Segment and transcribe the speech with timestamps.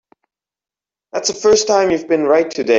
[1.11, 2.69] That's the first time you've been right today.